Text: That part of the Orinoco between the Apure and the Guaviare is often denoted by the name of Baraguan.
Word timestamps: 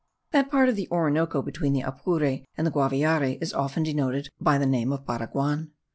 That 0.31 0.49
part 0.49 0.67
of 0.67 0.75
the 0.75 0.89
Orinoco 0.89 1.43
between 1.43 1.73
the 1.73 1.81
Apure 1.83 2.39
and 2.57 2.65
the 2.65 2.71
Guaviare 2.71 3.37
is 3.39 3.53
often 3.53 3.83
denoted 3.83 4.29
by 4.39 4.57
the 4.57 4.65
name 4.65 4.91
of 4.91 5.05
Baraguan. 5.05 5.73